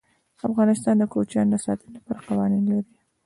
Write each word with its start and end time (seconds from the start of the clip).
افغانستان 0.47 0.95
د 0.99 1.03
کوچیان 1.13 1.47
د 1.49 1.55
ساتنې 1.65 1.89
لپاره 1.97 2.25
قوانین 2.27 2.63
لري. 2.71 2.93